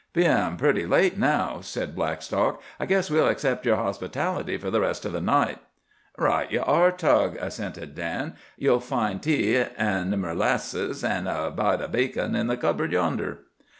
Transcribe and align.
"Bein' 0.13 0.57
pretty 0.57 0.87
late 0.87 1.19
now," 1.19 1.59
said 1.61 1.93
Blackstock, 1.95 2.59
"I 2.79 2.87
guess 2.87 3.11
we'll 3.11 3.27
accept 3.27 3.67
yer 3.67 3.75
hospitality 3.75 4.57
for 4.57 4.71
the 4.71 4.81
rest 4.81 5.05
o' 5.05 5.09
the 5.09 5.21
night." 5.21 5.59
"Right 6.17 6.51
ye 6.51 6.57
are, 6.57 6.91
Tug," 6.91 7.37
assented 7.39 7.93
Dan. 7.93 8.33
"Ye'll 8.57 8.79
find 8.79 9.21
tea 9.21 9.57
an' 9.57 10.09
merlasses, 10.19 11.03
an' 11.03 11.27
a 11.27 11.51
bite 11.51 11.81
o' 11.81 11.87
bacon 11.87 12.33
in 12.35 12.47
the 12.47 12.57
cupboard 12.57 12.91
yonder." 12.93 13.41